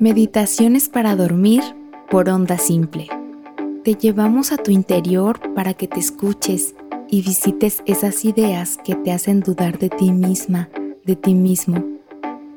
Meditaciones 0.00 0.88
para 0.88 1.14
dormir 1.14 1.62
por 2.10 2.30
onda 2.30 2.56
simple. 2.56 3.06
Te 3.84 3.96
llevamos 3.96 4.50
a 4.50 4.56
tu 4.56 4.70
interior 4.70 5.38
para 5.54 5.74
que 5.74 5.88
te 5.88 6.00
escuches 6.00 6.74
y 7.10 7.20
visites 7.20 7.82
esas 7.84 8.24
ideas 8.24 8.78
que 8.82 8.94
te 8.94 9.12
hacen 9.12 9.40
dudar 9.40 9.78
de 9.78 9.90
ti 9.90 10.10
misma, 10.10 10.70
de 11.04 11.16
ti 11.16 11.34
mismo. 11.34 11.84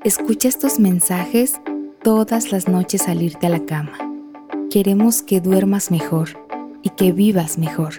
Escucha 0.06 0.48
estos 0.48 0.80
mensajes 0.80 1.60
todas 2.02 2.54
las 2.54 2.70
noches 2.70 3.10
al 3.10 3.22
irte 3.22 3.48
a 3.48 3.50
la 3.50 3.66
cama. 3.66 3.98
Queremos 4.72 5.22
que 5.22 5.42
duermas 5.42 5.92
mejor 5.92 6.30
y 6.82 6.92
que 6.92 7.12
vivas 7.12 7.58
mejor. 7.58 7.96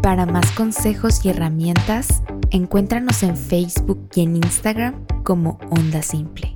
Para 0.00 0.26
más 0.26 0.48
consejos 0.52 1.24
y 1.24 1.30
herramientas, 1.30 2.22
encuéntranos 2.52 3.24
en 3.24 3.36
Facebook 3.36 3.98
y 4.14 4.20
en 4.20 4.36
Instagram 4.36 4.94
como 5.24 5.58
Onda 5.70 6.02
Simple. 6.02 6.55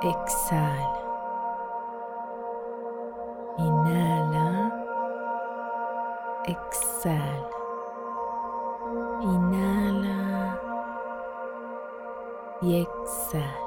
Exhala. 0.00 1.00
Inhala. 3.58 4.72
Exhala. 6.46 7.50
Inhala. 9.22 10.60
Y 12.62 12.82
exhala. 12.82 13.58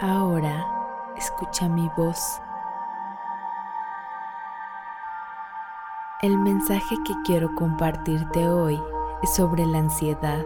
Ahora 0.00 1.12
escucha 1.16 1.68
mi 1.68 1.90
voz. 1.96 2.40
El 6.22 6.38
mensaje 6.38 6.94
que 7.04 7.14
quiero 7.24 7.52
compartirte 7.56 8.48
hoy 8.48 8.80
es 9.20 9.34
sobre 9.34 9.66
la 9.66 9.78
ansiedad. 9.78 10.44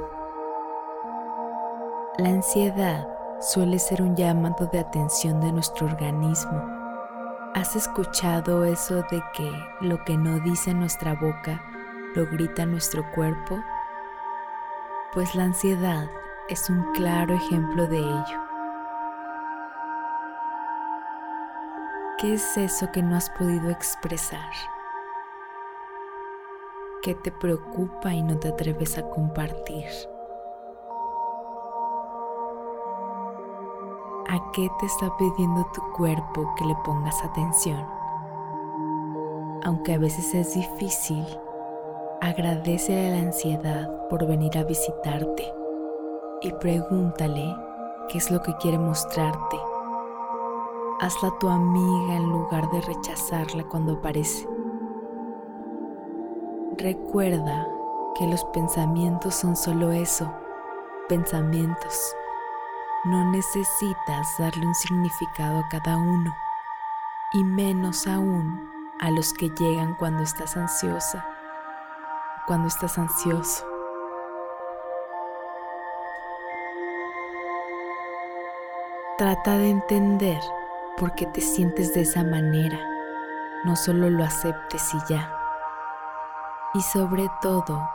La 2.17 2.31
ansiedad 2.31 3.12
suele 3.43 3.81
ser 3.81 4.01
un 4.03 4.15
llamado 4.15 4.67
de 4.67 4.79
atención 4.79 5.41
de 5.41 5.51
nuestro 5.51 5.87
organismo. 5.87 6.62
¿Has 7.55 7.75
escuchado 7.75 8.65
eso 8.65 9.03
de 9.11 9.21
que 9.34 9.53
lo 9.81 10.03
que 10.05 10.17
no 10.17 10.39
dice 10.39 10.73
nuestra 10.73 11.15
boca 11.15 11.61
lo 12.15 12.25
grita 12.27 12.65
nuestro 12.67 13.05
cuerpo? 13.12 13.59
Pues 15.12 15.34
la 15.34 15.45
ansiedad 15.45 16.09
es 16.49 16.71
un 16.71 16.93
claro 16.93 17.34
ejemplo 17.34 17.89
de 17.89 17.99
ello. 17.99 18.43
¿Qué 22.19 22.34
es 22.34 22.56
eso 22.56 22.93
que 22.93 23.03
no 23.03 23.17
has 23.17 23.29
podido 23.31 23.71
expresar? 23.71 24.53
¿Qué 27.03 27.17
te 27.17 27.33
preocupa 27.33 28.15
y 28.15 28.23
no 28.23 28.39
te 28.39 28.49
atreves 28.49 28.97
a 28.99 29.03
compartir? 29.11 30.12
A 34.32 34.50
qué 34.53 34.70
te 34.81 34.87
está 34.87 35.15
pidiendo 35.19 35.62
tu 35.75 35.82
cuerpo 35.93 36.54
que 36.56 36.65
le 36.65 36.75
pongas 36.76 37.22
atención. 37.22 37.87
Aunque 39.62 39.93
a 39.93 39.98
veces 39.98 40.34
es 40.34 40.54
difícil, 40.54 41.22
agradece 42.22 43.09
a 43.09 43.10
la 43.10 43.19
ansiedad 43.19 44.09
por 44.09 44.26
venir 44.26 44.56
a 44.56 44.65
visitarte 44.65 45.53
y 46.41 46.50
pregúntale 46.50 47.54
qué 48.09 48.16
es 48.16 48.31
lo 48.31 48.41
que 48.41 48.56
quiere 48.56 48.78
mostrarte. 48.78 49.59
Hazla 51.00 51.37
tu 51.38 51.50
amiga 51.50 52.16
en 52.16 52.31
lugar 52.31 52.71
de 52.71 52.81
rechazarla 52.81 53.65
cuando 53.65 53.97
aparece. 53.97 54.48
Recuerda 56.78 57.69
que 58.15 58.26
los 58.26 58.42
pensamientos 58.47 59.34
son 59.34 59.56
solo 59.56 59.92
eso, 59.92 60.32
pensamientos 61.06 62.16
no 63.05 63.25
necesitas 63.25 64.39
darle 64.39 64.67
un 64.67 64.75
significado 64.75 65.59
a 65.59 65.69
cada 65.69 65.97
uno, 65.97 66.37
y 67.33 67.43
menos 67.43 68.07
aún 68.07 68.71
a 69.01 69.11
los 69.11 69.33
que 69.33 69.49
llegan 69.51 69.95
cuando 69.95 70.23
estás 70.23 70.57
ansiosa, 70.57 71.27
cuando 72.47 72.69
estás 72.69 72.99
ansioso. 72.99 73.67
Trata 79.19 79.59
de 79.59 79.71
entender 79.71 80.41
por 80.97 81.15
qué 81.17 81.27
te 81.27 81.41
sientes 81.41 81.95
de 81.95 82.03
esa 82.03 82.23
manera, 82.23 82.79
no 83.65 83.75
solo 83.75 84.11
lo 84.11 84.23
aceptes 84.23 84.95
y 84.95 84.99
ya. 85.13 85.37
Y 86.75 86.83
sobre 86.83 87.29
todo, 87.41 87.89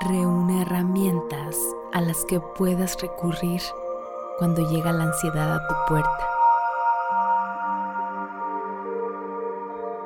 reúne 0.00 0.62
herramientas 0.62 1.58
a 1.92 2.00
las 2.00 2.24
que 2.24 2.40
puedas 2.40 3.00
recurrir 3.00 3.60
cuando 4.40 4.66
llega 4.70 4.90
la 4.90 5.04
ansiedad 5.04 5.54
a 5.54 5.68
tu 5.68 5.74
puerta. 5.86 6.28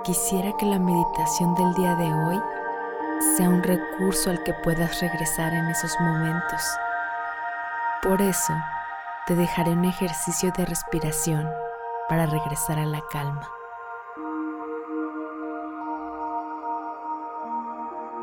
Quisiera 0.02 0.52
que 0.56 0.66
la 0.66 0.80
meditación 0.80 1.54
del 1.54 1.72
día 1.74 1.94
de 1.94 2.12
hoy 2.12 2.42
sea 3.36 3.48
un 3.48 3.62
recurso 3.62 4.30
al 4.30 4.42
que 4.42 4.52
puedas 4.64 5.00
regresar 5.00 5.54
en 5.54 5.66
esos 5.66 5.94
momentos. 6.00 6.60
Por 8.02 8.20
eso, 8.20 8.52
te 9.28 9.36
dejaré 9.36 9.70
un 9.70 9.84
ejercicio 9.84 10.50
de 10.58 10.66
respiración 10.66 11.48
para 12.08 12.26
regresar 12.26 12.80
a 12.80 12.86
la 12.86 13.02
calma. 13.12 13.48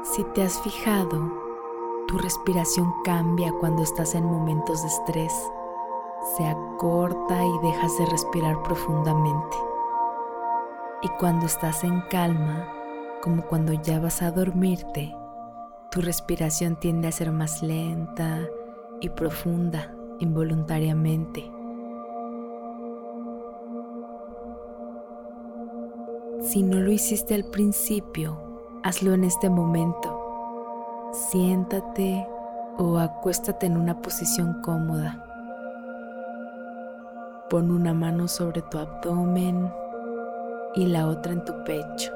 Si 0.04 0.26
te 0.26 0.44
has 0.44 0.60
fijado, 0.60 1.32
tu 2.10 2.18
respiración 2.18 2.94
cambia 3.06 3.54
cuando 3.62 3.82
estás 3.82 4.14
en 4.14 4.26
momentos 4.26 4.82
de 4.82 4.90
estrés 4.90 5.52
se 6.38 6.46
acorta 6.46 7.44
y 7.44 7.60
dejas 7.66 7.98
de 7.98 8.06
respirar 8.06 8.62
profundamente. 8.64 9.58
Y 11.02 11.10
cuando 11.20 11.48
estás 11.48 11.84
en 11.84 12.02
calma, 12.10 12.68
como 13.22 13.44
cuando 13.44 13.74
ya 13.74 14.00
vas 14.00 14.22
a 14.22 14.32
dormirte, 14.32 15.16
tu 15.90 16.02
respiración 16.02 16.78
tiende 16.78 17.08
a 17.08 17.12
ser 17.12 17.32
más 17.32 17.62
lenta 17.62 18.40
y 19.00 19.10
profunda 19.10 19.94
involuntariamente. 20.20 21.52
Si 26.42 26.64
no 26.64 26.80
lo 26.80 26.92
hiciste 26.92 27.34
al 27.36 27.46
principio, 27.46 28.40
hazlo 28.84 29.14
en 29.14 29.24
este 29.24 29.50
momento. 29.50 30.20
Siéntate 31.12 32.28
o 32.78 32.98
acuéstate 32.98 33.66
en 33.66 33.78
una 33.78 34.02
posición 34.02 34.62
cómoda. 34.62 35.31
Pon 37.52 37.70
una 37.70 37.94
mano 37.94 38.30
sobre 38.30 38.62
tu 38.62 38.78
abdomen 38.78 39.70
y 40.74 40.86
la 40.86 41.06
otra 41.08 41.34
en 41.34 41.44
tu 41.44 41.52
pecho. 41.66 42.14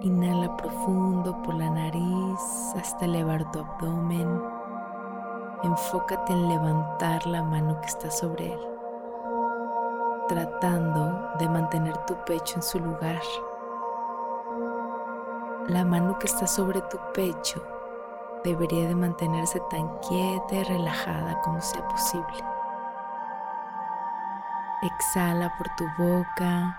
Inhala 0.00 0.56
profundo 0.56 1.36
por 1.42 1.56
la 1.56 1.68
nariz 1.68 2.40
hasta 2.74 3.04
elevar 3.04 3.52
tu 3.52 3.58
abdomen. 3.58 4.42
Enfócate 5.64 6.32
en 6.32 6.48
levantar 6.48 7.26
la 7.26 7.42
mano 7.42 7.78
que 7.82 7.88
está 7.88 8.10
sobre 8.10 8.54
él, 8.54 8.60
tratando 10.26 11.28
de 11.38 11.50
mantener 11.50 11.98
tu 12.06 12.14
pecho 12.24 12.56
en 12.56 12.62
su 12.62 12.78
lugar. 12.78 13.20
La 15.66 15.84
mano 15.84 16.18
que 16.18 16.28
está 16.28 16.46
sobre 16.46 16.80
tu 16.80 16.96
pecho 17.12 17.60
debería 18.44 18.88
de 18.88 18.94
mantenerse 18.94 19.60
tan 19.70 19.88
quieta 19.98 20.54
y 20.54 20.62
relajada 20.64 21.40
como 21.42 21.60
sea 21.60 21.86
posible. 21.88 22.44
Exhala 24.82 25.52
por 25.56 25.68
tu 25.76 25.84
boca 25.98 26.78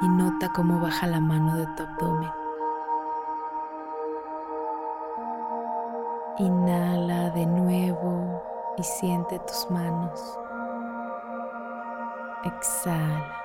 y 0.00 0.08
nota 0.08 0.50
cómo 0.52 0.80
baja 0.80 1.06
la 1.06 1.20
mano 1.20 1.56
de 1.56 1.66
tu 1.66 1.82
abdomen. 1.82 2.32
Inhala 6.38 7.30
de 7.30 7.46
nuevo 7.46 8.42
y 8.78 8.82
siente 8.82 9.38
tus 9.40 9.70
manos. 9.70 10.38
Exhala. 12.44 13.39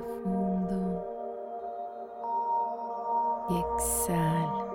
Profundo. 0.00 1.04
Y 3.50 3.58
exhala. 3.58 4.66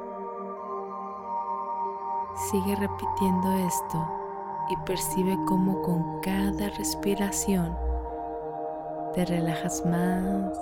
Sigue 2.51 2.75
repitiendo 2.75 3.51
esto 3.53 4.07
y 4.69 4.77
percibe 4.85 5.37
cómo 5.47 5.81
con 5.81 6.19
cada 6.21 6.69
respiración 6.69 7.75
te 9.13 9.25
relajas 9.25 9.83
más 9.85 10.59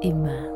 y 0.00 0.12
más. 0.12 0.55